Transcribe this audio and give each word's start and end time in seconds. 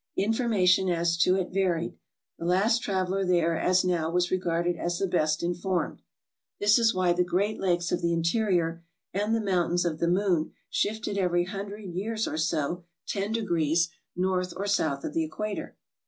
Information 0.17 0.89
as 0.89 1.15
to 1.15 1.35
it 1.35 1.51
varied. 1.51 1.95
The 2.39 2.45
last 2.45 2.81
traveler 2.81 3.23
there, 3.23 3.55
as 3.55 3.85
now, 3.85 4.09
was 4.09 4.31
regarded 4.31 4.75
as 4.75 4.97
the 4.97 5.05
best 5.05 5.43
informed. 5.43 6.01
This 6.59 6.79
is 6.79 6.91
why 6.91 7.13
the 7.13 7.23
great 7.23 7.59
lakes 7.59 7.91
of 7.91 8.01
the 8.01 8.11
in 8.11 8.23
terior 8.23 8.81
and 9.13 9.35
the 9.35 9.39
Mountains 9.41 9.85
of 9.85 9.99
the 9.99 10.07
Moon 10.07 10.53
shifted 10.71 11.19
every 11.19 11.43
hundred 11.45 11.85
years 11.93 12.27
or 12.27 12.37
so 12.39 12.83
ten 13.05 13.31
degrees 13.31 13.89
north 14.15 14.55
or 14.57 14.65
south 14.65 15.03
of 15.03 15.13
the 15.13 15.23
Equator. 15.23 15.77